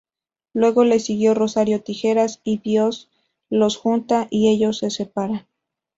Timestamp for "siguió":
0.99-1.35